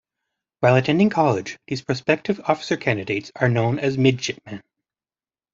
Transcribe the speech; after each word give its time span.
While 0.61 0.77
attending 0.77 1.11
college, 1.11 1.59
these 1.67 1.83
prospective 1.83 2.39
officer 2.45 2.75
candidates 2.75 3.31
are 3.35 3.49
known 3.49 3.77
as 3.77 3.99
Midshipmen. 3.99 4.63